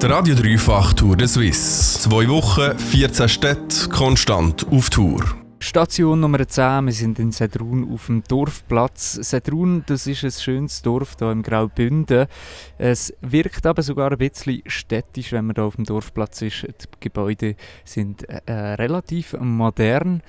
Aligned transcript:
Der 0.00 0.10
Radio 0.10 0.36
Dreifach 0.36 0.92
Tour 0.92 1.16
de 1.16 1.26
Suisse. 1.26 1.98
Zwei 1.98 2.28
Wochen, 2.28 2.78
14 2.78 3.28
Städte, 3.28 3.88
konstant 3.88 4.64
auf 4.70 4.90
Tour. 4.90 5.24
Station 5.58 6.20
Nummer 6.20 6.46
10, 6.46 6.86
wir 6.86 6.92
sind 6.92 7.18
in 7.18 7.32
Sedrun 7.32 7.92
auf 7.92 8.06
dem 8.06 8.22
Dorfplatz. 8.22 9.14
Sedrun, 9.14 9.82
das 9.86 10.06
ist 10.06 10.22
ein 10.22 10.30
schönes 10.30 10.82
Dorf 10.82 11.16
hier 11.18 11.32
im 11.32 11.42
Graubünden. 11.42 12.28
Es 12.78 13.12
wirkt 13.22 13.66
aber 13.66 13.82
sogar 13.82 14.12
ein 14.12 14.18
bisschen 14.18 14.62
städtisch, 14.66 15.32
wenn 15.32 15.46
man 15.46 15.56
hier 15.56 15.64
auf 15.64 15.74
dem 15.74 15.84
Dorfplatz 15.84 16.42
ist. 16.42 16.62
Die 16.62 16.86
Gebäude 17.00 17.56
sind 17.84 18.22
äh, 18.28 18.52
relativ 18.52 19.34
modern. 19.40 20.22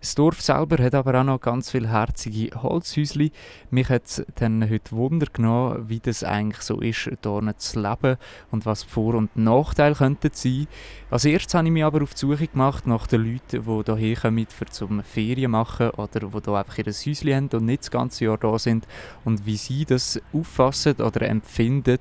Das 0.00 0.14
Dorf 0.14 0.40
selber 0.40 0.82
hat 0.82 0.94
aber 0.94 1.20
auch 1.20 1.24
noch 1.24 1.40
ganz 1.40 1.72
viele 1.72 1.88
herzige 1.88 2.62
Holzhäuschen. 2.62 3.32
Mich 3.70 3.88
hat 3.88 4.24
dann 4.36 4.70
heute 4.70 4.92
Wunder 4.92 5.26
genommen, 5.32 5.88
wie 5.88 5.98
das 5.98 6.22
eigentlich 6.22 6.62
so 6.62 6.80
ist, 6.80 6.98
hier 7.00 7.18
zu 7.56 7.80
leben 7.80 8.16
und 8.52 8.64
was 8.64 8.84
Vor- 8.84 9.16
und 9.16 9.36
Nachteile 9.36 9.96
könnten 9.96 10.30
sein. 10.32 10.68
Als 11.10 11.24
erstes 11.24 11.54
habe 11.54 11.66
ich 11.66 11.72
mich 11.72 11.84
aber 11.84 12.02
auf 12.02 12.14
die 12.14 12.18
Suche 12.20 12.46
gemacht 12.46 12.86
nach 12.86 13.08
den 13.08 13.24
Leuten, 13.24 13.64
die 13.64 13.96
hierher 13.96 14.20
kommen, 14.20 14.46
für 14.46 14.66
zum 14.66 15.02
Ferien 15.02 15.50
machen 15.50 15.90
oder 15.90 16.20
die 16.20 16.26
hier 16.28 16.54
einfach 16.54 16.78
ihr 16.78 16.84
Häuschen 16.84 17.34
haben 17.34 17.48
und 17.48 17.64
nicht 17.64 17.82
das 17.82 17.90
ganze 17.90 18.26
Jahr 18.26 18.38
da 18.38 18.56
sind 18.56 18.86
und 19.24 19.46
wie 19.46 19.56
sie 19.56 19.84
das 19.84 20.20
auffassen 20.32 20.94
oder 21.00 21.22
empfinden, 21.22 21.98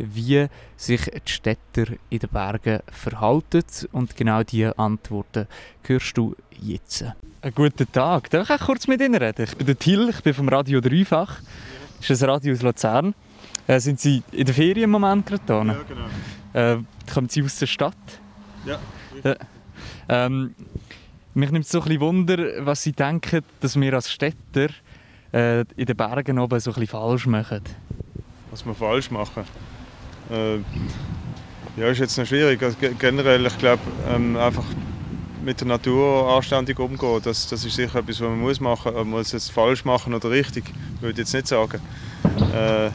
wie 0.00 0.46
sich 0.76 1.02
die 1.02 1.32
Städter 1.32 1.86
in 2.08 2.18
den 2.18 2.30
Bergen 2.30 2.80
verhalten. 2.90 3.64
Und 3.92 4.16
genau 4.16 4.42
diese 4.42 4.78
Antworten 4.78 5.46
hörst 5.86 6.16
du 6.16 6.34
jetzt. 6.60 7.04
Einen 7.42 7.54
guten 7.54 7.90
Tag. 7.90 8.30
Darf 8.30 8.50
ich 8.50 8.60
kurz 8.60 8.86
mit 8.86 9.00
Ihnen 9.00 9.14
reden? 9.14 9.44
Ich 9.44 9.56
bin 9.56 9.66
der 9.66 9.78
Till, 9.78 10.08
ich 10.10 10.22
bin 10.22 10.34
vom 10.34 10.48
Radio 10.48 10.80
Dreifach. 10.80 11.40
Das 12.00 12.10
ist 12.10 12.22
ein 12.22 12.30
Radio 12.30 12.52
aus 12.54 12.62
Luzern. 12.62 13.14
Äh, 13.66 13.80
sind 13.80 14.00
Sie 14.00 14.22
in 14.32 14.46
der 14.46 14.54
Ferien 14.54 14.84
im 14.84 14.90
Moment 14.90 15.26
gerade 15.26 15.42
da? 15.46 15.62
Ja, 15.62 15.76
genau. 15.88 16.78
Äh, 16.80 16.82
kommen 17.12 17.28
Sie 17.28 17.42
aus 17.42 17.58
der 17.58 17.66
Stadt? 17.66 17.94
Ja. 18.66 18.78
ja. 19.22 19.36
Ähm, 20.08 20.54
mich 21.34 21.50
nimmt 21.50 21.66
so 21.66 21.78
ein 21.78 21.84
bisschen 21.84 22.00
Wunder, 22.00 22.66
was 22.66 22.82
Sie 22.82 22.92
denken, 22.92 23.42
dass 23.60 23.78
wir 23.78 23.94
als 23.94 24.10
Städter 24.10 24.68
äh, 25.32 25.60
in 25.76 25.86
den 25.86 25.96
Bergen 25.96 26.38
oben 26.38 26.58
so 26.58 26.70
ein 26.70 26.74
bisschen 26.74 26.88
falsch 26.88 27.26
machen. 27.26 27.62
Was 28.50 28.66
wir 28.66 28.74
falsch 28.74 29.10
machen? 29.10 29.44
Äh, 30.30 30.58
ja, 31.76 31.86
ist 31.88 31.98
jetzt 31.98 32.18
noch 32.18 32.26
schwierig. 32.26 32.62
Also, 32.62 32.76
generell, 32.98 33.46
ich 33.46 33.58
glaube, 33.58 33.82
ähm, 34.08 34.36
einfach 34.36 34.64
mit 35.42 35.60
der 35.60 35.68
Natur 35.68 36.30
anständig 36.34 36.78
umgehen, 36.78 37.20
das, 37.22 37.48
das 37.48 37.64
ist 37.64 37.74
sicher 37.74 38.00
etwas, 38.00 38.20
was 38.20 38.28
man 38.28 38.40
muss 38.40 38.60
machen 38.60 38.92
muss. 38.92 39.00
Ob 39.00 39.06
man 39.06 39.20
es 39.20 39.32
jetzt 39.32 39.50
falsch 39.50 39.84
machen 39.84 40.14
oder 40.14 40.30
richtig, 40.30 40.64
würde 41.00 41.12
ich 41.12 41.18
jetzt 41.18 41.34
nicht 41.34 41.48
sagen. 41.48 41.80
Äh, 42.52 42.88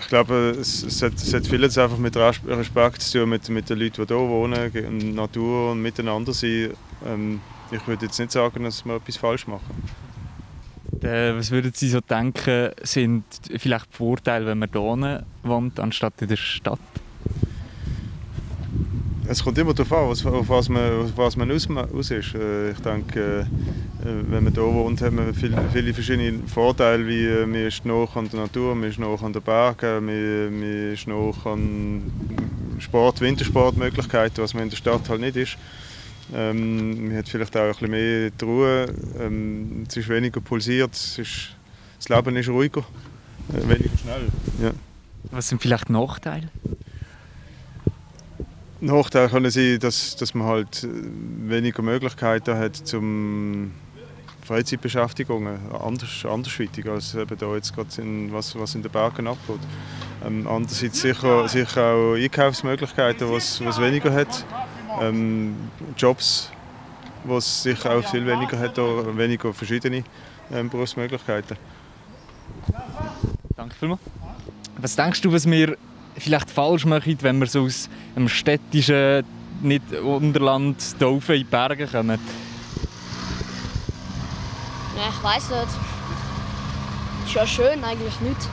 ich 0.00 0.08
glaube, 0.08 0.56
es, 0.60 0.82
es, 0.82 1.02
hat, 1.02 1.14
es 1.14 1.32
hat 1.32 1.46
vieles 1.46 1.78
einfach 1.78 1.96
mit 1.96 2.14
Respekt 2.16 3.02
zu 3.02 3.20
tun, 3.20 3.30
mit, 3.30 3.48
mit 3.48 3.70
den 3.70 3.78
Leuten, 3.78 4.06
die 4.06 4.14
hier 4.14 4.28
wohnen, 4.28 5.14
Natur 5.14 5.72
und 5.72 5.80
miteinander 5.80 6.32
sein. 6.34 6.72
Ähm, 7.06 7.40
ich 7.70 7.86
würde 7.86 8.06
jetzt 8.06 8.18
nicht 8.18 8.30
sagen, 8.30 8.64
dass 8.64 8.84
wir 8.84 8.96
etwas 8.96 9.16
falsch 9.16 9.46
machen. 9.46 9.82
Äh, 11.02 11.36
was 11.36 11.50
würden 11.50 11.72
Sie 11.74 11.88
so 11.88 12.00
denken, 12.00 12.70
sind 12.82 13.24
vielleicht 13.56 13.86
die 13.92 13.96
Vorteile, 13.96 14.46
wenn 14.46 14.58
man 14.58 14.68
hier 14.72 15.24
wohnt, 15.42 15.80
anstatt 15.80 16.14
in 16.20 16.28
der 16.28 16.36
Stadt? 16.36 16.78
Es 19.26 19.42
kommt 19.42 19.58
immer 19.58 19.72
darauf 19.72 19.92
an, 19.92 20.34
auf 20.34 20.48
was 20.48 20.68
man, 20.68 21.04
auf 21.04 21.16
was 21.16 21.36
man 21.36 21.50
aus, 21.50 21.68
aus 21.70 22.10
ist. 22.10 22.34
Äh, 22.34 22.70
ich 22.70 22.78
denke, 22.80 23.46
äh, 24.00 24.04
wenn 24.04 24.44
man 24.44 24.52
hier 24.52 24.62
wohnt, 24.62 25.00
hat 25.00 25.12
man 25.12 25.34
viele, 25.34 25.56
viele 25.72 25.94
verschiedene 25.94 26.40
Vorteile, 26.46 27.06
wie 27.06 27.46
man 27.46 27.66
ist 27.66 27.84
nah 27.84 28.06
an 28.14 28.28
der 28.28 28.40
Natur, 28.40 28.74
man 28.74 28.90
ist 28.90 28.98
nah 28.98 29.14
an 29.14 29.32
den 29.32 29.42
Bergen, 29.42 30.06
man, 30.06 30.60
man 30.60 30.92
ist 30.92 31.08
nah 31.08 31.32
an 31.44 32.12
Sport, 32.78 33.20
Wintersportmöglichkeiten, 33.20 34.42
was 34.42 34.54
man 34.54 34.64
in 34.64 34.70
der 34.70 34.76
Stadt 34.76 35.08
halt 35.08 35.20
nicht 35.20 35.36
ist. 35.36 35.56
Ähm, 36.34 37.08
man 37.08 37.16
hat 37.18 37.28
vielleicht 37.28 37.56
auch 37.56 37.60
ein 37.60 37.70
bisschen 37.70 37.90
mehr 37.90 38.30
die 38.30 38.44
Ruhe, 38.44 38.94
ähm, 39.20 39.84
es 39.88 39.96
ist 39.96 40.08
weniger 40.08 40.40
pulsiert, 40.40 40.94
es 40.94 41.18
ist, 41.18 41.56
das 41.98 42.08
Leben 42.08 42.36
ist 42.36 42.48
ruhiger, 42.48 42.84
äh, 43.52 43.68
weniger 43.68 43.98
schnell. 43.98 44.28
Ja. 44.62 44.70
Was 45.30 45.48
sind 45.48 45.60
vielleicht 45.60 45.90
Nachteile? 45.90 46.48
Nachteil 48.80 49.28
können 49.28 49.50
sein, 49.50 49.78
dass, 49.78 50.16
dass 50.16 50.34
man 50.34 50.46
halt 50.48 50.88
weniger 50.90 51.82
Möglichkeiten 51.82 52.56
hat 52.56 52.76
zum 52.76 53.72
Freizeitbeschäftigungen, 54.44 55.58
anders, 55.72 56.26
andersweitig 56.28 56.88
als 56.88 57.14
eben 57.14 57.38
da 57.38 57.54
jetzt 57.54 57.74
gerade 57.74 57.88
in, 58.02 58.32
was, 58.32 58.58
was 58.58 58.74
in 58.74 58.82
den 58.82 58.90
Bergen 58.90 59.28
abgeht. 59.28 59.60
Ähm, 60.26 60.46
andererseits 60.48 61.00
sicher, 61.00 61.48
sicher 61.48 61.92
auch 61.92 62.14
Einkaufsmöglichkeiten, 62.14 63.30
was, 63.30 63.64
was 63.64 63.80
weniger 63.80 64.12
hat. 64.12 64.44
Ähm, 65.08 65.56
Jobs, 65.96 66.50
was 67.24 67.62
sicher 67.62 67.90
auch 67.92 68.10
viel 68.10 68.26
weniger 68.26 68.58
hat, 68.58 68.78
oder 68.78 69.16
weniger 69.16 69.52
verschiedene 69.52 70.04
ähm, 70.52 70.68
Berufsmöglichkeiten. 70.68 71.56
Danke 73.56 73.74
vielmals. 73.76 74.00
Was 74.78 74.96
denkst 74.96 75.20
du, 75.20 75.32
was 75.32 75.46
wir 75.46 75.76
vielleicht 76.16 76.50
falsch 76.50 76.84
machen, 76.84 77.16
wenn 77.20 77.38
wir 77.38 77.46
so 77.46 77.62
aus 77.62 77.88
einem 78.14 78.28
städtischen 78.28 79.24
nicht 79.62 79.92
Unterland 79.94 80.82
hier 80.98 81.08
in 81.08 81.20
die 81.20 81.44
Berge 81.44 81.86
kommen? 81.86 82.18
Ja, 84.96 85.08
ich 85.08 85.22
weiß 85.22 85.50
nicht. 85.50 85.68
Ist 87.26 87.34
ja 87.34 87.46
schön 87.46 87.84
eigentlich 87.84 88.20
nicht. 88.20 88.48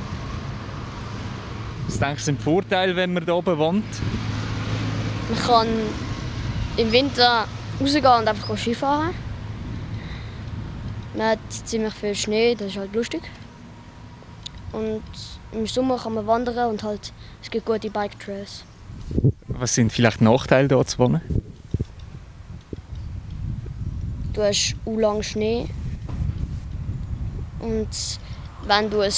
Was 1.87 1.99
denkst 1.99 2.21
du 2.21 2.25
sind 2.25 2.39
die 2.39 2.43
Vorteile, 2.43 2.95
wenn 2.95 3.13
man 3.13 3.23
hier 3.23 3.35
oben 3.35 3.57
wohnt? 3.57 3.83
Man 5.29 5.39
kann 5.39 5.67
im 6.79 6.91
Winter 6.93 7.45
rausgehen 7.81 8.05
und 8.05 8.27
einfach 8.27 8.57
Skifahren. 8.57 9.13
Man 11.13 11.31
hat 11.31 11.39
ziemlich 11.65 11.93
viel 11.93 12.15
Schnee, 12.15 12.55
das 12.55 12.69
ist 12.69 12.77
halt 12.77 12.95
lustig. 12.95 13.21
Und 14.71 15.03
im 15.51 15.67
Sommer 15.67 15.97
kann 15.97 16.13
man 16.13 16.25
wandern 16.25 16.69
und 16.69 16.83
halt, 16.83 17.11
es 17.41 17.51
gibt 17.51 17.65
gute 17.65 17.89
Bike 17.89 18.17
Trails. 18.19 18.63
Was 19.47 19.73
sind 19.73 19.91
vielleicht 19.91 20.21
Nachteile 20.21 20.69
hier 20.69 20.85
zu 20.85 20.99
wohnen? 20.99 21.21
Du 24.31 24.41
hast 24.41 24.75
lang 24.85 25.21
Schnee. 25.21 25.67
Und 27.59 27.89
wenn 28.67 28.89
du 28.89 29.01
ein 29.01 29.11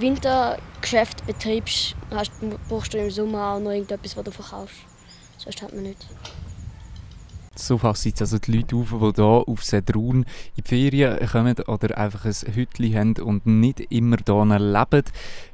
Wintergeschäft 0.00 1.24
betreibst, 1.24 1.94
hast, 2.10 2.32
brauchst 2.68 2.94
du 2.94 2.98
im 2.98 3.12
Sommer 3.12 3.52
auch 3.52 3.60
noch 3.60 3.70
irgendetwas, 3.70 4.16
was 4.16 4.24
du 4.24 4.32
verkaufst. 4.32 4.78
Sonst 5.38 5.62
hat 5.62 5.72
man 5.72 5.84
nicht. 5.84 6.04
So 7.58 7.78
fassen 7.78 8.12
also 8.20 8.38
die 8.38 8.52
Leute 8.52 8.76
auf, 8.76 8.90
die 8.90 9.14
hier 9.14 9.24
auf 9.24 9.64
Sedrun 9.64 10.24
in 10.56 10.64
die 10.64 10.68
Ferien 10.68 11.26
kommen 11.26 11.56
oder 11.66 11.96
einfach 11.96 12.24
ein 12.24 12.54
Hütchen 12.54 12.94
haben 12.94 13.16
und 13.22 13.46
nicht 13.46 13.80
immer 13.90 14.18
hier 14.24 14.58
leben. 14.58 15.02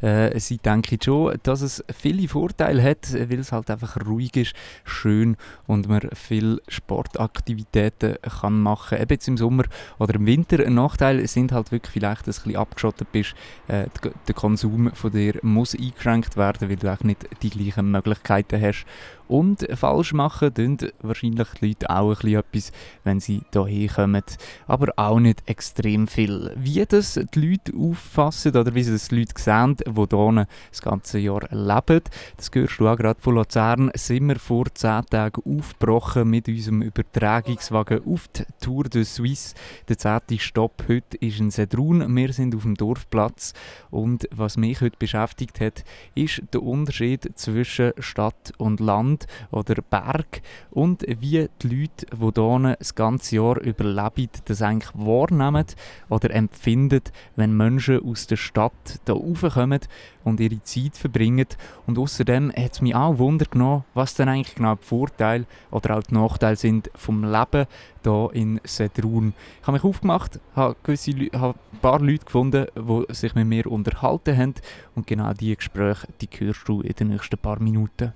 Äh, 0.00 0.38
sie 0.40 0.58
denken 0.58 0.98
schon, 1.02 1.38
dass 1.44 1.60
es 1.60 1.84
viele 1.96 2.26
Vorteile 2.28 2.82
hat, 2.82 3.12
weil 3.12 3.38
es 3.38 3.52
halt 3.52 3.70
einfach 3.70 3.96
ruhig 4.04 4.36
ist, 4.36 4.54
schön 4.84 5.36
und 5.66 5.88
man 5.88 6.08
viele 6.14 6.60
Sportaktivitäten 6.68 8.16
kann 8.40 8.60
machen 8.60 8.96
kann. 8.96 9.02
Eben 9.02 9.12
jetzt 9.12 9.28
im 9.28 9.36
Sommer 9.36 9.64
oder 9.98 10.14
im 10.14 10.26
Winter. 10.26 10.64
Ein 10.64 10.74
Nachteil 10.74 11.26
sind 11.28 11.52
halt 11.52 11.70
wirklich 11.70 11.92
vielleicht, 11.92 12.26
dass 12.26 12.36
du 12.36 12.42
ein 12.42 12.44
bisschen 12.44 12.60
abgeschottet 12.60 13.12
bist. 13.12 13.34
Äh, 13.68 13.86
der 14.26 14.34
Konsum 14.34 14.90
von 14.94 15.12
dir 15.12 15.38
muss 15.42 15.74
eingeschränkt 15.74 16.36
werden, 16.36 16.68
weil 16.68 16.76
du 16.76 16.92
auch 16.92 17.04
nicht 17.04 17.28
die 17.42 17.50
gleichen 17.50 17.90
Möglichkeiten 17.90 18.60
hast. 18.60 18.86
Und 19.32 19.66
falsch 19.76 20.12
machen 20.12 20.52
tun 20.52 20.76
wahrscheinlich 21.00 21.48
die 21.58 21.68
Leute 21.68 21.88
auch 21.88 22.22
etwas, 22.22 22.70
wenn 23.02 23.18
sie 23.18 23.40
hierher 23.50 23.88
kommen. 23.88 24.22
Aber 24.66 24.92
auch 24.96 25.20
nicht 25.20 25.42
extrem 25.46 26.06
viel. 26.06 26.52
Wie 26.54 26.84
das 26.84 27.18
die 27.34 27.40
Leute 27.40 27.72
auffassen 27.74 28.54
oder 28.54 28.74
wie 28.74 28.82
sie 28.82 28.92
das 28.92 29.08
die 29.08 29.20
Leute 29.20 29.32
sehen, 29.38 29.76
die 29.78 29.90
hier 29.90 30.46
das 30.70 30.82
ganze 30.82 31.18
Jahr 31.18 31.48
leben, 31.50 32.02
das 32.36 32.50
hörst 32.52 32.78
du 32.78 32.86
auch 32.86 32.96
gerade 32.98 33.22
von 33.22 33.36
Luzern, 33.36 33.90
sind 33.94 34.28
wir 34.28 34.38
vor 34.38 34.66
10 34.66 35.06
Tagen 35.06 35.42
aufgebrochen 35.46 36.28
mit 36.28 36.48
unserem 36.48 36.82
Übertragungswagen 36.82 38.04
auf 38.04 38.28
die 38.36 38.44
Tour 38.60 38.84
de 38.84 39.02
Suisse. 39.02 39.54
Der 39.88 39.96
zehnte 39.96 40.38
Stopp 40.40 40.84
heute 40.88 41.16
ist 41.20 41.40
in 41.40 41.50
Sedrun. 41.50 42.14
Wir 42.14 42.34
sind 42.34 42.54
auf 42.54 42.64
dem 42.64 42.74
Dorfplatz 42.74 43.54
und 43.90 44.28
was 44.30 44.58
mich 44.58 44.82
heute 44.82 44.98
beschäftigt 44.98 45.58
hat, 45.58 45.84
ist 46.14 46.42
der 46.52 46.62
Unterschied 46.62 47.30
zwischen 47.34 47.92
Stadt 47.98 48.52
und 48.58 48.78
Land 48.80 49.21
oder 49.50 49.76
Berg 49.88 50.42
und 50.70 51.02
wie 51.02 51.48
die 51.62 51.68
Leute, 51.68 52.06
die 52.12 52.40
hier 52.40 52.76
das 52.78 52.94
ganze 52.94 53.36
Jahr 53.36 53.60
überleben, 53.60 54.30
das 54.44 54.62
eigentlich 54.62 54.92
wahrnehmen 54.94 55.66
oder 56.08 56.30
empfinden, 56.30 57.02
wenn 57.36 57.56
Menschen 57.56 58.02
aus 58.04 58.26
der 58.26 58.36
Stadt 58.36 59.00
hier 59.06 59.14
raufkommen 59.14 59.80
und 60.24 60.40
ihre 60.40 60.62
Zeit 60.62 60.96
verbringen. 60.96 61.46
Und 61.86 61.98
außerdem 61.98 62.52
hat 62.56 62.72
es 62.72 62.80
mich 62.80 62.94
auch 62.94 63.18
Wunder 63.18 63.46
genommen, 63.46 63.84
was 63.94 64.14
denn 64.14 64.28
eigentlich 64.28 64.54
genau 64.54 64.76
die 64.76 64.84
Vorteile 64.84 65.46
oder 65.70 65.98
auch 65.98 66.02
die 66.02 66.14
Nachteile 66.14 66.56
sind 66.56 66.90
vom 66.94 67.24
Leben 67.24 67.66
hier 68.04 68.30
in 68.32 68.60
Sedrun. 68.64 69.34
Ich 69.60 69.66
habe 69.66 69.76
mich 69.76 69.84
aufgemacht, 69.84 70.40
habe, 70.54 70.76
gewisse, 70.82 71.12
habe 71.34 71.58
ein 71.72 71.78
paar 71.80 72.00
Leute 72.00 72.24
gefunden, 72.24 72.66
die 72.76 73.14
sich 73.14 73.34
mit 73.34 73.46
mir 73.46 73.66
unterhalten 73.66 74.36
haben 74.36 74.54
und 74.94 75.06
genau 75.06 75.32
diese 75.32 75.56
Gespräche, 75.56 76.08
die 76.20 76.28
hörst 76.38 76.68
du 76.68 76.80
in 76.80 76.94
den 76.94 77.08
nächsten 77.08 77.38
paar 77.38 77.60
Minuten. 77.60 78.12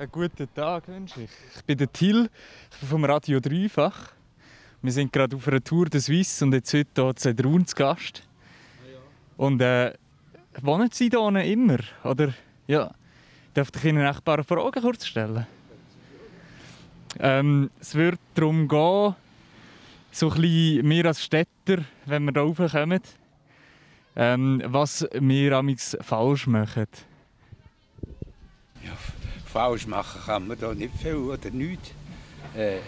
Einen 0.00 0.12
guten 0.12 0.48
Tag 0.54 0.88
wünsche 0.88 1.24
ich. 1.24 1.30
Ich 1.54 1.62
bin 1.62 1.76
der 1.76 1.92
Till, 1.92 2.30
ich 2.72 2.78
bin 2.78 2.88
vom 2.88 3.04
Radio 3.04 3.38
Dreifach. 3.38 4.12
Wir 4.80 4.92
sind 4.92 5.12
gerade 5.12 5.36
auf 5.36 5.46
einer 5.46 5.62
Tour 5.62 5.90
de 5.90 6.00
Suisse 6.00 6.42
und 6.42 6.54
jetzt 6.54 6.72
heute 6.72 6.88
hier 6.94 7.10
in 7.10 7.16
Sedrun 7.18 7.66
zu 7.66 7.76
Gast. 7.76 8.26
Und 9.36 9.60
äh, 9.60 9.92
wohnen 10.62 10.88
Sie 10.90 11.10
hier 11.10 11.44
immer? 11.44 11.80
Oder, 12.02 12.32
ja, 12.66 12.90
darf 13.52 13.68
ich 13.76 13.84
Ihnen 13.84 14.06
ein 14.06 14.16
paar 14.24 14.42
Fragen 14.42 14.80
kurz 14.80 15.04
stellen? 15.04 15.46
Ähm, 17.18 17.68
es 17.78 17.94
wird 17.94 18.20
darum 18.34 18.68
gehen, 18.68 19.14
so 20.12 20.30
ein 20.30 20.40
bisschen 20.40 20.88
wir 20.88 21.04
als 21.04 21.22
Städter, 21.22 21.84
wenn 22.06 22.24
wir 22.24 22.32
hier 22.32 22.40
raufkommen, 22.40 23.02
ähm, 24.16 24.62
was 24.64 25.06
wir 25.12 25.58
amigs 25.58 25.94
falsch 26.00 26.46
machen. 26.46 26.86
Falsch 29.52 29.86
machen 29.86 30.20
kann 30.24 30.46
man 30.46 30.58
da 30.58 30.72
nicht 30.72 30.94
viel 30.96 31.16
oder 31.16 31.50
nichts. 31.50 31.90
Äh, 32.56 32.78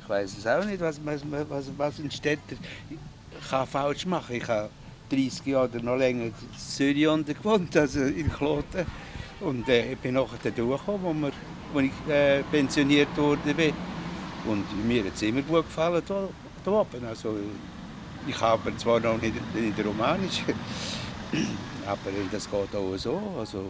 ich 0.00 0.08
weiß 0.08 0.38
es 0.38 0.46
auch 0.46 0.64
nicht, 0.64 0.80
was, 0.80 0.98
was, 1.04 1.20
was, 1.48 1.66
was 1.76 1.98
ein 1.98 2.10
Städter 2.10 2.56
kann 3.50 3.66
falsch 3.66 4.06
machen. 4.06 4.36
Ich 4.36 4.48
habe 4.48 4.70
30 5.10 5.46
Jahre 5.46 5.68
oder 5.68 5.82
noch 5.82 5.96
länger 5.96 6.24
in 6.24 6.34
Zürich 6.56 7.04
gewohnt, 7.26 7.76
also 7.76 8.00
in 8.00 8.32
Kloten. 8.32 8.86
Und 9.40 9.68
äh, 9.68 9.92
ich 9.92 9.98
bin 9.98 10.14
nachher 10.14 10.50
durchgekommen, 10.50 11.02
wo, 11.02 11.12
wir, 11.12 11.32
wo 11.72 11.80
ich 11.80 11.92
äh, 12.08 12.42
pensioniert 12.44 13.14
wurde. 13.16 13.72
Und 14.46 14.86
mir 14.86 15.04
hat 15.04 15.14
es 15.14 15.22
immer 15.22 15.42
gut 15.42 15.66
gefallen 15.66 16.02
hier, 16.06 16.28
hier 16.64 16.72
oben. 16.72 17.06
Also, 17.06 17.36
ich 18.26 18.40
habe 18.40 18.76
zwar 18.76 19.00
noch 19.00 19.20
nicht, 19.20 19.34
nicht 19.54 19.84
Romanisch, 19.84 20.42
aber 21.86 22.10
das 22.32 22.50
geht 22.50 22.74
auch 22.74 22.96
so. 22.96 23.20
Also, 23.38 23.64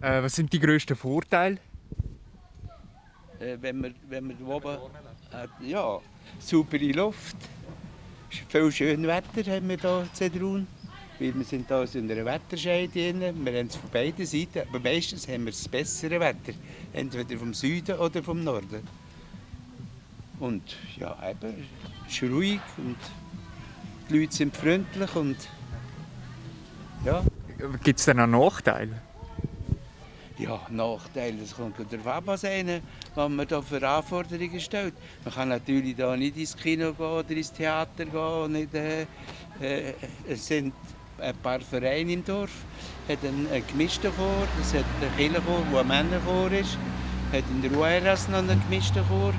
äh, 0.00 0.22
was 0.22 0.34
sind 0.34 0.52
die 0.52 0.60
grössten 0.60 0.96
Vorteile? 0.96 1.58
Äh, 3.40 3.56
wenn 3.60 3.82
wir, 3.82 3.92
wenn 4.08 4.28
wir 4.28 4.48
oben, 4.48 4.76
äh, 5.32 5.68
ja, 5.68 6.00
saubere 6.38 6.92
Luft, 6.92 7.36
viel 8.48 8.72
schönes 8.72 9.06
Wetter 9.06 9.50
haben 9.52 9.68
wir 9.68 9.78
hier 9.78 10.00
in 10.00 10.14
Zedrun. 10.14 10.66
Weil 11.18 11.34
wir 11.34 11.44
sind 11.44 11.66
hier 11.66 11.94
in 11.94 12.10
einer 12.10 12.24
Wetterscheide 12.24 12.92
drin. 12.92 13.44
Wir 13.44 13.58
haben 13.58 13.66
es 13.66 13.76
von 13.76 13.90
beiden 13.90 14.24
Seiten, 14.24 14.60
aber 14.68 14.78
meistens 14.78 15.26
haben 15.26 15.46
wir 15.46 15.52
das 15.52 15.66
bessere 15.66 16.20
Wetter. 16.20 16.52
Entweder 16.92 17.36
vom 17.36 17.52
Süden 17.54 17.98
oder 17.98 18.22
vom 18.22 18.44
Norden. 18.44 18.86
Und 20.38 20.76
ja, 20.96 21.16
eben, 21.28 21.66
es 22.06 22.14
ist 22.14 22.22
ruhig 22.22 22.60
und 22.76 22.96
die 24.08 24.18
Leute 24.18 24.34
sind 24.34 24.56
freundlich 24.56 25.16
und 25.16 25.36
ja. 27.04 27.24
Gibt 27.82 27.98
es 27.98 28.04
denn 28.04 28.20
auch 28.20 28.26
Nachteile? 28.28 29.02
Ja, 30.38 30.60
Nachteile, 30.70 31.38
das 31.38 31.56
kommt 31.56 31.74
darauf 31.90 32.06
ab, 32.06 32.22
was, 32.26 32.44
was 32.44 33.28
man 33.28 33.48
da 33.48 33.60
für 33.60 33.88
Anforderungen 33.88 34.60
stellt. 34.60 34.94
Man 35.24 35.34
kann 35.34 35.48
natürlich 35.48 35.96
da 35.96 36.16
nicht 36.16 36.36
ins 36.36 36.56
Kino 36.56 36.92
gehen 36.92 37.06
oder 37.06 37.30
ins 37.30 37.52
Theater 37.52 38.04
gehen. 38.04 38.52
Nicht, 38.52 38.72
äh, 38.72 39.02
äh, 39.60 39.94
es 40.28 40.46
sind 40.46 40.72
ein 41.18 41.36
paar 41.38 41.58
Vereine 41.58 42.12
im 42.12 42.24
Dorf, 42.24 42.52
hat 43.08 43.18
einen, 43.24 43.48
gemischten 43.66 44.12
Chor, 44.14 44.46
es 44.60 44.74
hat 44.74 44.84
einen 45.02 45.16
Kirchenchor, 45.16 45.62
der 45.72 45.80
ein 45.80 45.88
Männerchor 45.88 46.52
ist, 46.52 46.78
hat 47.32 47.44
in 47.50 47.60
der 47.60 47.72
Rueras 47.72 48.28
noch 48.28 48.38
einen 48.38 48.62
gemischten 48.62 49.04
Chor, 49.08 49.34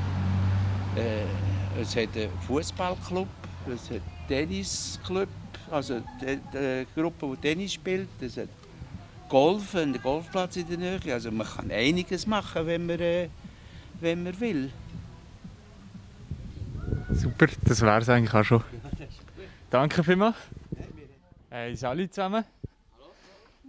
äh, 0.98 1.82
es 1.82 1.96
hat 1.96 2.14
einen 2.18 2.30
Fußballclub, 2.46 3.30
es 3.74 3.86
hat 3.86 4.02
einen 4.02 4.28
Tennisclub, 4.28 5.30
also 5.72 6.02
eine 6.22 6.86
Gruppe, 6.94 7.38
die 7.38 7.48
Tennis 7.48 7.74
spielt, 7.74 8.10
es 8.20 8.36
hat 8.36 8.50
Golf, 9.30 9.76
einen 9.76 10.02
Golfplatz 10.02 10.58
in 10.58 10.68
der 10.68 10.78
Nähe. 10.78 11.14
Also 11.14 11.32
man 11.32 11.48
kann 11.48 11.72
einiges 11.72 12.28
machen, 12.28 12.66
wenn 12.66 12.86
man, 12.86 13.00
äh, 13.00 13.30
wenn 14.02 14.24
man 14.24 14.40
will. 14.40 14.72
Super, 17.12 17.48
das 17.64 17.82
wäre 17.82 18.02
es 18.02 18.10
eigentlich 18.10 18.34
auch 18.34 18.44
schon. 18.44 18.64
Danke 19.70 20.04
vielmals. 20.04 20.36
Hey, 21.50 21.78
alle 21.84 22.10
zusammen. 22.10 22.44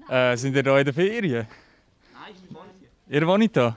Äh, 0.08 0.36
sind 0.36 0.56
ihr 0.56 0.62
hier 0.62 0.78
in 0.78 0.84
der 0.84 0.94
Ferien? 0.94 1.46
Nein, 2.12 2.34
ich 2.34 2.54
wohne 2.54 2.70
hier. 3.06 3.20
Ihr 3.20 3.26
wohnt 3.26 3.52
hier? 3.52 3.76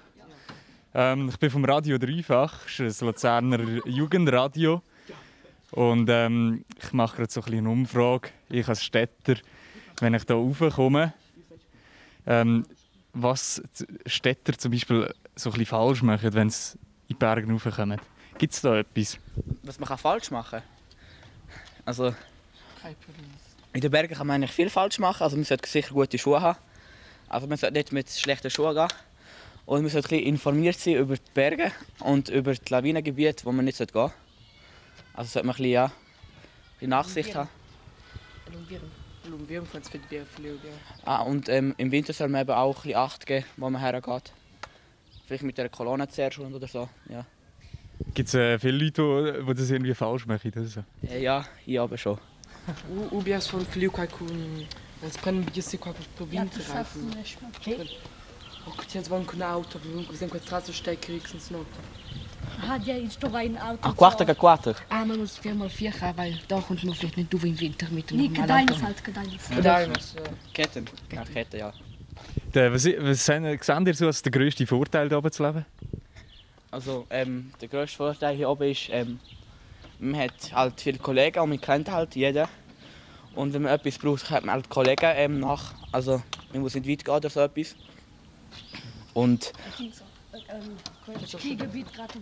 Ähm, 0.95 1.29
ich 1.29 1.39
bin 1.39 1.49
vom 1.49 1.65
Radio 1.65 1.97
Dreifach, 1.97 2.65
das 2.65 2.79
ist 2.79 3.01
ein 3.01 3.07
Luzerner 3.07 3.59
Jugendradio. 3.85 4.81
Und 5.71 6.07
ähm, 6.09 6.65
ich 6.81 6.93
mache 6.93 7.17
gerade 7.17 7.31
so 7.31 7.41
ein 7.41 7.53
eine 7.53 7.69
Umfrage. 7.69 8.29
Ich 8.49 8.67
als 8.67 8.83
Städter, 8.83 9.35
wenn 9.99 10.13
ich 10.13 10.23
hier 10.27 10.35
raufkomme, 10.35 11.13
ähm, 12.25 12.65
was 13.13 13.61
Städter 14.05 14.57
zum 14.57 14.71
Beispiel 14.71 15.13
so 15.35 15.51
ein 15.51 15.65
falsch 15.65 16.01
machen, 16.01 16.33
wenn 16.33 16.49
sie 16.49 16.73
in 16.73 16.79
die 17.09 17.13
Berge 17.15 17.51
raufkommen. 17.51 17.99
Gibt 18.37 18.53
es 18.53 18.61
da 18.61 18.77
etwas? 18.77 19.17
Was 19.63 19.79
man 19.79 19.97
falsch 19.97 20.31
machen 20.31 20.59
kann? 20.59 20.63
Also, 21.85 22.15
in 23.73 23.81
den 23.81 23.91
Bergen 23.91 24.15
kann 24.15 24.27
man 24.27 24.35
eigentlich 24.35 24.51
viel 24.51 24.69
falsch 24.69 24.99
machen. 24.99 25.23
Also 25.23 25.35
man 25.35 25.45
sollte 25.45 25.69
sicher 25.69 25.93
gute 25.93 26.17
Schuhe 26.17 26.41
haben. 26.41 26.57
Also 27.27 27.47
man 27.47 27.57
sollte 27.57 27.73
nicht 27.73 27.91
mit 27.91 28.09
schlechten 28.09 28.49
Schuhen 28.49 28.75
gehen. 28.75 28.87
Und 29.65 29.81
man 29.81 29.89
sollte 29.91 30.15
informiert 30.15 30.77
sein 30.77 30.95
über 30.95 31.15
die 31.15 31.31
Berge 31.33 31.71
und 31.99 32.29
über 32.29 32.53
die 32.53 32.69
Lawinengebiete, 32.69 33.45
wo 33.45 33.51
man 33.51 33.65
nicht 33.65 33.77
gehen 33.77 33.87
sollte. 33.91 34.13
Also 35.13 35.29
sollte 35.29 35.47
man 35.47 35.55
ein 35.55 35.57
bisschen, 35.57 35.71
ja, 35.71 35.85
ein 35.85 35.91
bisschen 36.73 36.89
Nachsicht 36.89 37.35
haben. 37.35 37.49
Ah, 41.05 41.21
und 41.21 41.49
ähm, 41.49 41.73
im 41.77 41.91
Winter 41.91 42.13
soll 42.13 42.29
man 42.29 42.41
eben 42.41 42.51
auch 42.51 42.75
ein 42.75 42.81
bisschen 42.81 42.97
Acht 42.97 43.25
geben, 43.25 43.45
wo 43.57 43.69
man 43.69 43.81
hergeht. 43.81 44.31
Vielleicht 45.25 45.43
mit 45.43 45.57
der 45.57 45.69
Kolonne 45.69 46.07
zuerst 46.07 46.39
oder 46.39 46.67
so. 46.67 46.89
Ja. 47.09 47.25
Gibt 48.13 48.29
es 48.29 48.35
äh, 48.35 48.59
viele 48.59 48.83
Leute, 48.83 49.43
die 49.47 49.53
das 49.53 49.69
irgendwie 49.69 49.93
falsch 49.93 50.25
machen? 50.25 50.51
Also? 50.55 50.83
Äh, 51.09 51.21
ja, 51.21 51.45
ich 51.65 51.79
aber 51.79 51.97
schon. 51.97 52.17
Um 53.11 53.21
filho 53.65 53.91
com 53.91 54.07
eles 55.01 55.17
prendem 55.17 55.43
bem 55.43 55.79
com 55.79 55.89
a 55.89 55.93
província 56.15 56.85
O 58.65 58.71
que 58.71 58.87
tinha 58.87 59.03
vão 59.03 59.25
com 59.25 59.43
auto, 59.43 59.77
vão 59.79 60.29
com 60.29 60.37
a 60.37 60.39
traça 60.39 60.71
stecker 60.71 61.09
wenigstens 61.09 61.49
noch. 61.49 61.65
Ah, 62.69 62.79
ja, 62.83 62.95
ist 62.95 63.21
doch 63.21 63.33
ein 63.33 63.57
Auto. 63.57 63.79
Ach, 63.81 63.95
Quarter, 63.95 64.33
Quarter. 64.35 64.75
Ah, 64.89 65.03
man 65.05 65.19
muss 65.19 65.37
viermal 65.37 65.69
vier 65.69 65.91
haben, 65.99 66.17
weil 66.17 66.39
da 66.47 66.61
kommst 66.61 66.83
du 66.83 66.87
noch 66.87 66.95
vielleicht 66.95 67.17
nicht 67.17 67.33
du 67.33 67.37
im 67.37 67.59
Winter 67.59 67.87
mit 67.91 68.09
dem 68.09 68.17
Nee, 68.17 68.27
Gedeines 68.29 68.81
halt, 68.81 69.03
Gedeines. 69.03 69.49
Gedeines, 69.49 70.15
Ketten. 70.53 70.85
Ja, 71.11 71.23
Ketten, 71.25 71.59
ja. 71.59 71.73
Der, 72.53 72.73
was, 72.73 72.85
was 72.85 73.25
seht 73.25 73.87
ihr 73.87 73.93
so 73.93 74.07
als 74.07 74.21
der 74.21 74.31
grösste 74.31 74.65
Vorteil 74.65 75.07
hier 75.09 75.17
oben 75.17 75.31
zu 75.31 75.43
leben? 75.43 75.65
Also, 76.71 77.05
ähm, 77.09 77.51
der 77.59 77.67
grösste 77.67 77.97
Vorteil 77.97 78.35
hier 78.35 78.49
oben 78.49 78.71
ist, 78.71 78.87
ähm, 78.91 79.19
man 79.99 80.21
hat 80.21 80.53
halt 80.53 80.79
viele 80.79 80.99
Kollegen 80.99 81.39
und 81.39 81.49
man 81.49 81.61
kennt 81.61 81.91
halt 81.91 82.15
jeden. 82.15 82.47
Und 83.35 83.53
wenn 83.53 83.63
man 83.63 83.71
etwas 83.73 83.97
braucht, 83.97 84.29
hat 84.29 84.45
man 84.45 84.55
halt 84.55 84.69
Kollegen 84.69 85.11
ähm, 85.15 85.39
nach. 85.39 85.73
Also 85.91 86.21
man 86.51 86.61
muss 86.61 86.75
nicht 86.75 86.87
weit 86.87 87.03
gehen 87.03 87.13
oder 87.15 87.29
so 87.29 87.39
etwas. 87.39 87.75
Und, 89.13 89.53
Skigebiet 91.27 91.93
gerade 91.93 92.13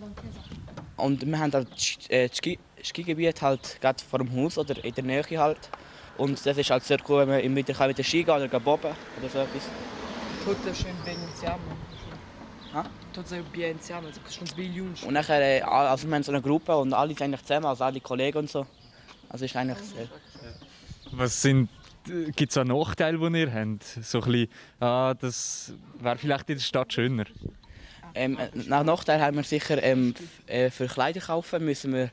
und 0.97 1.25
wir 1.25 1.39
haben 1.39 1.51
halt 1.51 1.67
äh, 2.09 2.27
das 2.27 2.38
Ski 2.38 2.59
Skigebiet 2.83 3.41
halt 3.41 3.79
gerade 3.81 4.03
vor 4.03 4.19
dem 4.19 4.35
Haus 4.35 4.57
oder 4.57 4.83
in 4.83 4.93
der 4.93 5.03
Nähe 5.03 5.23
halt. 5.38 5.69
Und 6.17 6.45
das 6.45 6.57
ist 6.57 6.69
halt 6.69 6.83
sehr 6.83 7.00
cool, 7.07 7.21
wenn 7.21 7.29
man 7.29 7.39
im 7.39 7.55
Winter 7.55 7.88
mit 7.88 7.97
der 7.97 8.03
Ski 8.03 8.23
gehen 8.23 8.35
oder 8.35 8.59
boben 8.59 8.91
oder 9.19 9.29
so 9.29 9.39
etwas. 9.39 9.63
Tut 10.43 10.57
das 10.65 10.77
schön 10.77 10.95
Benziano. 11.05 11.59
Ha? 12.73 12.85
Tut 13.13 13.27
so 13.27 13.35
Benziano, 13.51 14.07
also 14.07 14.21
schon 14.29 14.47
zwei 14.47 14.63
Jungs. 14.63 15.03
Und 15.03 15.13
nachher, 15.13 15.41
äh, 15.41 15.61
also 15.61 16.07
wir 16.07 16.15
haben 16.15 16.23
so 16.23 16.31
eine 16.31 16.41
Gruppe 16.41 16.75
und 16.75 16.93
alle 16.93 17.09
sind 17.09 17.21
eigentlich 17.23 17.41
zusammen, 17.41 17.65
also 17.65 17.83
alle 17.83 18.00
Kollegen 18.00 18.38
und 18.39 18.50
so. 18.50 18.65
Also 19.29 19.45
ist 19.45 19.55
eigentlich 19.55 19.79
sehr... 19.79 20.07
Was 21.11 21.41
sind 21.41 21.69
gibt 22.35 22.51
es 22.51 22.57
auch 22.57 22.63
Nachteile, 22.63 23.17
die 23.17 23.39
ihr 23.39 23.53
habt? 23.53 23.83
So 23.83 24.21
ein 24.21 24.31
bisschen, 24.31 24.50
ah, 24.79 25.13
das 25.13 25.73
wäre 26.00 26.17
vielleicht 26.17 26.50
in 26.50 26.55
der 26.57 26.63
Stadt 26.63 26.93
schöner. 26.93 27.25
Ähm, 28.13 28.38
nach 28.53 28.84
Nachteil 28.84 29.22
haben 29.22 29.38
wir 29.38 29.44
sicher 29.44 29.82
ähm, 29.82 30.13
äh, 30.48 30.70
für 30.70 30.88
Kleider 30.88 31.22
kaufen 31.22 31.63
müssen 31.63 31.94
wir 31.94 32.12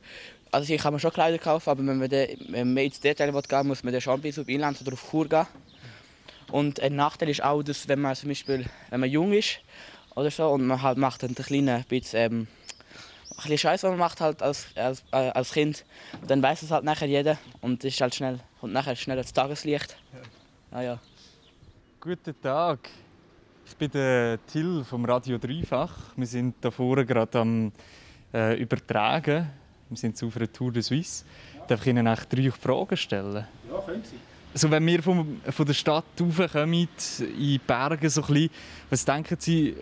also 0.51 0.65
hier 0.67 0.77
kann 0.77 0.93
man 0.93 0.99
schon 0.99 1.11
Kleider 1.11 1.37
kaufen, 1.37 1.69
aber 1.69 1.85
wenn 1.85 1.97
man, 1.97 2.73
man 2.73 2.77
ins 2.77 2.99
Detail 2.99 3.31
gehen 3.31 3.67
muss 3.67 3.83
man 3.83 3.93
dann 3.93 4.01
schon 4.01 4.21
bis 4.21 4.39
auf 4.39 4.47
Inland 4.47 4.81
oder 4.81 4.93
auf 4.93 5.09
Chur 5.09 5.27
gehen. 5.27 5.45
Und 6.51 6.79
ein 6.79 6.95
Nachteil 6.95 7.29
ist 7.29 7.43
auch, 7.43 7.61
dass 7.61 7.87
wenn 7.87 8.01
man 8.01 8.15
zum 8.15 8.29
Beispiel 8.29 8.65
wenn 8.89 8.99
man 8.99 9.09
jung 9.09 9.33
ist 9.33 9.59
oder 10.15 10.31
so 10.31 10.49
und 10.49 10.65
man 10.65 10.81
halt 10.81 10.97
macht 10.97 11.23
dann 11.23 11.31
ein 11.31 11.35
kleines 11.35 11.85
bisschen, 11.85 12.19
ähm, 12.19 12.47
ein 13.29 13.35
bisschen 13.35 13.57
Scheiß, 13.59 13.83
was 13.83 13.89
man 13.91 13.99
macht 13.99 14.21
halt 14.21 14.41
als, 14.41 14.67
als, 14.75 15.03
äh, 15.11 15.29
als 15.29 15.51
Kind. 15.51 15.85
Dann 16.27 16.41
weiß 16.41 16.63
es 16.63 16.71
halt 16.71 16.83
nachher 16.83 17.07
jeder 17.07 17.37
und 17.61 17.83
ist 17.83 18.01
halt 18.01 18.15
schnell 18.15 18.39
und 18.61 18.73
nachher 18.73 18.95
schnell 18.95 19.17
das 19.17 19.31
Tageslicht. 19.31 19.95
Ja, 20.71 20.81
ja. 20.81 20.99
Guten 21.99 22.39
Tag. 22.41 22.89
Ich 23.69 23.77
bin 23.77 23.91
der 23.91 24.39
Till 24.47 24.83
vom 24.83 25.05
Radio 25.05 25.37
Dreifach. 25.37 25.93
Wir 26.15 26.25
sind 26.25 26.55
da 26.59 26.71
vorne 26.71 27.05
gerade 27.05 27.39
am 27.39 27.71
äh, 28.33 28.59
Übertragen. 28.59 29.47
Wir 29.87 29.97
sind 29.97 30.17
zu 30.17 30.29
einer 30.35 30.51
Tour 30.51 30.71
de 30.71 30.81
Suisse. 30.81 31.23
Darf 31.67 31.81
ich 31.81 31.87
Ihnen 31.87 32.07
eigentlich 32.07 32.27
drei 32.27 32.51
Fragen 32.51 32.97
stellen? 32.97 33.45
Ja, 33.71 33.79
können 33.85 34.03
Sie. 34.03 34.17
Also 34.53 34.71
wenn 34.71 34.85
wir 34.87 35.03
vom, 35.03 35.39
von 35.47 35.65
der 35.65 35.73
Stadt 35.73 36.03
raufkommen, 36.19 36.73
in 36.73 36.87
die 37.19 37.59
Berge, 37.59 38.09
so 38.09 38.21
ein 38.23 38.27
bisschen, 38.27 38.49
was 38.89 39.05
denken 39.05 39.37
Sie, 39.39 39.75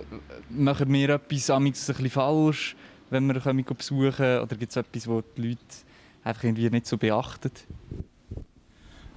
machen 0.50 0.92
wir 0.92 1.10
etwas 1.10 1.50
ein 1.50 1.64
bisschen 1.64 2.10
falsch, 2.10 2.76
wenn 3.10 3.26
wir 3.26 3.40
kommen 3.40 3.64
besuchen 3.64 4.40
Oder 4.42 4.56
gibt 4.58 4.70
es 4.70 4.76
etwas, 4.76 5.08
was 5.08 5.24
die 5.38 5.48
Leute 5.48 5.60
einfach 6.26 6.44
irgendwie 6.44 6.70
nicht 6.70 6.88
so 6.88 6.98
beachten? 6.98 7.52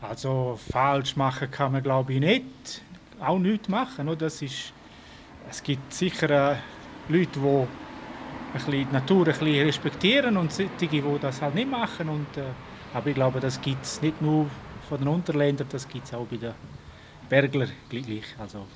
Also 0.00 0.58
falsch 0.70 1.16
machen 1.16 1.50
kann 1.50 1.72
man 1.72 1.82
glaube 1.82 2.14
ich 2.14 2.20
nicht. 2.20 2.82
Auch 3.20 3.38
nichts 3.38 3.68
machen. 3.68 4.08
Oder? 4.08 4.16
Das 4.16 4.42
ist, 4.42 4.72
es 5.48 5.62
gibt 5.62 5.92
sicher 5.92 6.52
äh, 6.52 6.56
Leute, 7.08 7.38
die 7.38 7.46
ein 7.46 7.68
bisschen 8.52 8.72
die 8.72 8.86
Natur 8.92 9.26
ein 9.26 9.32
bisschen 9.32 9.66
respektieren 9.66 10.36
und 10.36 10.52
solche, 10.52 10.70
die 10.78 11.02
das 11.20 11.42
halt 11.42 11.54
nicht 11.54 11.70
machen. 11.70 12.08
Und, 12.08 12.36
äh, 12.36 12.42
aber 12.94 13.08
ich 13.08 13.14
glaube, 13.14 13.40
das 13.40 13.60
gibt 13.60 13.84
es 13.84 14.00
nicht 14.02 14.20
nur 14.20 14.46
von 14.88 14.98
den 14.98 15.08
Unterländern, 15.08 15.68
das 15.70 15.88
gibt 15.88 16.06
es 16.06 16.14
auch 16.14 16.26
bei 16.26 16.36
den 16.36 16.52
Bergler 17.28 17.68
gleich. 17.88 18.34
Also 18.38 18.66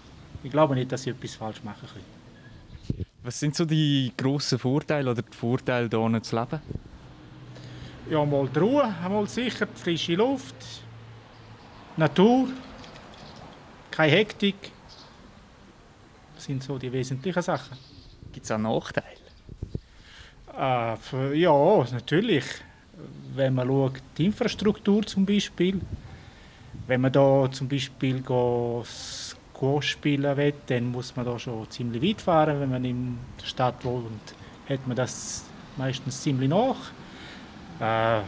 ich 0.42 0.50
glaube 0.50 0.74
nicht, 0.74 0.92
dass 0.92 1.02
sie 1.02 1.10
etwas 1.10 1.34
falsch 1.34 1.62
machen 1.64 1.88
können. 1.92 3.04
Was 3.24 3.40
sind 3.40 3.56
so 3.56 3.64
die 3.64 4.12
grossen 4.16 4.58
Vorteile 4.58 5.10
oder 5.10 5.22
die 5.22 5.36
Vorteile, 5.36 5.88
hier 5.88 6.22
zu 6.22 6.36
leben? 6.36 6.60
Ja, 8.10 8.24
mal 8.24 8.46
die 8.54 8.58
Ruhe, 8.58 8.94
einmal 9.02 9.26
sicher, 9.26 9.66
die 9.66 9.80
frische 9.80 10.14
Luft, 10.14 10.54
Natur, 11.96 12.48
keine 13.94 14.12
Hektik. 14.12 14.56
Das 16.34 16.44
sind 16.44 16.62
so 16.62 16.78
die 16.78 16.92
wesentlichen 16.92 17.42
Sachen. 17.42 17.78
Gibt 18.32 18.44
es 18.44 18.50
auch 18.50 18.58
Nachteile? 18.58 19.06
Äh, 20.58 21.38
ja, 21.38 21.84
natürlich. 21.92 22.44
Wenn 23.34 23.54
man 23.54 23.68
schaut, 23.68 24.02
die 24.18 24.26
Infrastruktur 24.26 25.06
zum 25.06 25.24
Beispiel, 25.24 25.80
wenn 26.86 27.00
man 27.00 27.12
da 27.12 27.48
zum 27.50 27.68
Beispiel 27.68 28.20
Squash 28.84 29.90
spielen 29.90 30.36
will, 30.36 30.54
dann 30.66 30.90
muss 30.90 31.14
man 31.14 31.24
da 31.24 31.38
schon 31.38 31.70
ziemlich 31.70 32.02
weit 32.02 32.20
fahren. 32.20 32.60
Wenn 32.60 32.70
man 32.70 32.84
in 32.84 33.18
der 33.40 33.46
Stadt 33.46 33.84
wohnt, 33.84 34.34
hat 34.68 34.86
man 34.86 34.96
das 34.96 35.44
meistens 35.76 36.20
ziemlich 36.20 36.48
nach. 36.48 36.90
Äh, 37.80 38.22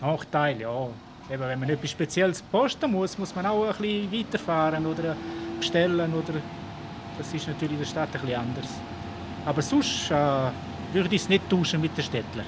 Nachteil, 0.00 0.60
ja. 0.60 0.88
Eben, 1.32 1.44
wenn 1.44 1.60
man 1.60 1.70
etwas 1.70 1.90
Spezielles 1.90 2.42
posten 2.42 2.90
muss, 2.90 3.16
muss 3.16 3.34
man 3.34 3.46
auch 3.46 3.64
ein 3.64 3.74
bisschen 3.78 4.12
weiterfahren 4.12 4.84
oder 4.84 5.16
bestellen. 5.58 6.12
Oder 6.12 6.34
das 7.16 7.32
ist 7.32 7.48
natürlich 7.48 7.72
in 7.72 7.78
der 7.78 7.86
Stadt 7.86 8.12
bisschen 8.12 8.34
anders. 8.34 8.68
Aber 9.46 9.62
sonst 9.62 10.10
äh, 10.10 10.14
würde 10.92 11.14
ich 11.14 11.22
es 11.22 11.30
nicht 11.30 11.48
tauschen 11.48 11.80
mit 11.80 11.96
den 11.96 12.04
Städtlern. 12.04 12.44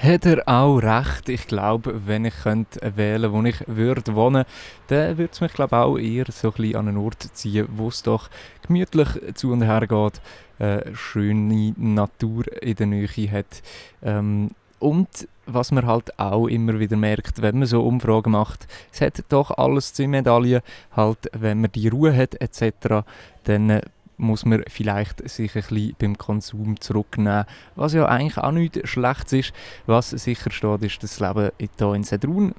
Hat 0.00 0.24
er 0.24 0.48
auch 0.48 0.78
recht. 0.78 1.28
Ich 1.28 1.48
glaube, 1.48 2.06
wenn 2.06 2.26
ich 2.26 2.34
könnte 2.42 2.96
wählen 2.96 3.32
wo 3.32 3.42
ich 3.42 3.56
würde 3.66 4.14
wohnen 4.14 4.44
dann 4.86 5.18
würde 5.18 5.32
es 5.32 5.40
mich 5.40 5.52
glaube 5.52 5.76
auch 5.76 5.98
eher 5.98 6.26
so 6.30 6.48
ein 6.48 6.54
bisschen 6.54 6.76
an 6.76 6.88
einen 6.88 6.96
Ort 6.96 7.22
ziehen, 7.32 7.66
wo 7.72 7.88
es 7.88 8.04
doch 8.04 8.30
gemütlich 8.66 9.08
zu 9.34 9.50
und 9.50 9.62
her 9.62 9.86
geht, 9.86 10.20
äh, 10.60 10.94
schöne 10.94 11.74
Natur 11.76 12.44
in 12.62 12.76
der 12.76 12.86
Nähe 12.86 13.30
hat. 13.32 13.62
Ähm, 14.02 14.50
und 14.82 15.28
was 15.46 15.72
man 15.72 15.86
halt 15.86 16.18
auch 16.18 16.46
immer 16.46 16.78
wieder 16.78 16.96
merkt, 16.96 17.42
wenn 17.42 17.58
man 17.58 17.66
so 17.66 17.82
Umfragen 17.82 18.32
macht, 18.32 18.66
es 18.92 19.00
hat 19.00 19.22
doch 19.28 19.50
alles 19.50 19.92
zu 19.92 20.06
Medaillen. 20.06 20.62
Halt, 20.94 21.30
wenn 21.32 21.60
man 21.60 21.72
die 21.72 21.88
Ruhe 21.88 22.14
hat 22.16 22.40
etc., 22.40 23.04
dann 23.44 23.70
äh, 23.70 23.82
muss 24.16 24.44
man 24.44 24.62
vielleicht 24.68 25.28
sich 25.28 25.54
ein 25.56 25.62
bisschen 25.62 25.96
beim 25.98 26.18
Konsum 26.18 26.80
zurücknehmen, 26.80 27.44
was 27.74 27.92
ja 27.92 28.06
eigentlich 28.06 28.38
auch 28.38 28.52
nichts 28.52 28.88
Schlechtes 28.88 29.32
ist. 29.32 29.52
Was 29.86 30.10
sicher 30.10 30.50
steht, 30.50 30.82
ist, 30.82 31.02
dass 31.02 31.18
das 31.18 31.20
Leben 31.20 31.50
hier 31.58 31.94
in 31.94 32.04
Sedrun 32.04 32.54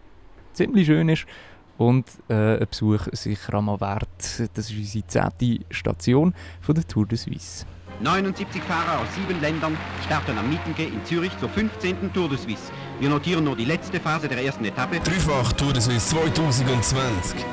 ziemlich 0.54 0.88
schön 0.88 1.10
ist 1.10 1.26
und 1.78 2.06
äh, 2.30 2.60
ein 2.60 2.68
Besuch 2.70 3.08
sicher 3.12 3.56
einmal 3.56 3.80
wert. 3.82 4.10
Das 4.54 4.70
ist 4.70 4.78
unsere 4.78 5.08
zehnte 5.08 5.66
Station 5.72 6.34
von 6.62 6.76
der 6.76 6.88
Tour 6.88 7.06
de 7.06 7.18
Suisse. 7.18 7.66
79 8.02 8.62
Fahrer 8.64 9.00
aus 9.00 9.08
sieben 9.16 9.40
Ländern 9.42 9.78
starten 10.06 10.38
am 10.38 10.50
Mittenge 10.50 10.88
in 10.88 11.04
Zürich 11.06 11.32
zur 11.40 11.50
15. 11.50 12.14
Tour 12.14 12.30
de 12.30 12.38
Suisse. 12.38 12.72
Wir 13.00 13.10
notieren 13.10 13.44
nur 13.44 13.56
die 13.56 13.66
letzte 13.66 14.00
Phase 14.00 14.28
der 14.28 14.44
ersten 14.44 14.66
Etappe. 14.66 15.00
Dreifach 15.00 15.54
Tour 15.54 15.74
de 15.74 15.82
Suisse 15.82 16.10
2020. 16.10 17.46